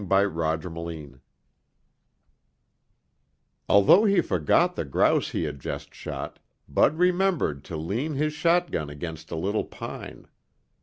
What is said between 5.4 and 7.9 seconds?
had just shot, Bud remembered to